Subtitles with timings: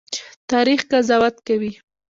[0.51, 1.71] تاریخ قضاوت کوي